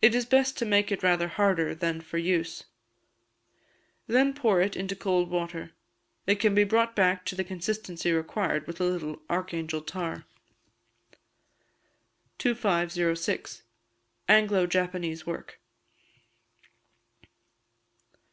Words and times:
It 0.00 0.14
is 0.14 0.24
best 0.24 0.56
to 0.58 0.64
make 0.64 0.92
it 0.92 1.02
rather 1.02 1.26
harder 1.26 1.74
than 1.74 2.00
for 2.00 2.16
use. 2.16 2.62
Then 4.06 4.34
pour 4.34 4.60
it 4.60 4.76
into 4.76 4.94
cold 4.94 5.30
water. 5.30 5.72
It 6.28 6.36
can 6.36 6.54
be 6.54 6.62
brought 6.62 6.94
back 6.94 7.24
to 7.24 7.34
the 7.34 7.42
consistency 7.42 8.12
required 8.12 8.68
with 8.68 8.80
a 8.80 8.84
little 8.84 9.20
Archangel 9.28 9.80
tar. 9.82 10.26
2506. 12.38 13.64
Anglo 14.28 14.64
Japanese 14.68 15.26
Work. 15.26 15.58